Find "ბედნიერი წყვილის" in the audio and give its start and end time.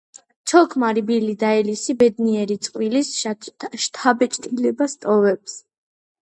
1.99-3.11